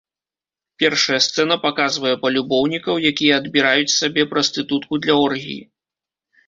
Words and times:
Першая 0.83 1.19
сцэна 1.25 1.57
паказвае 1.67 2.13
палюбоўнікаў, 2.25 2.95
якія 3.11 3.33
адбіраюць 3.43 3.97
сабе 3.99 4.21
прастытутку 4.35 4.93
для 5.07 5.13
оргіі. 5.29 5.63